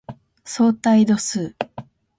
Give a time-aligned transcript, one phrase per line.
[0.45, 1.53] 相対度数